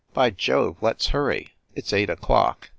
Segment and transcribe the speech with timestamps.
[0.15, 2.69] By Jove, let s hurry it s eight o clock.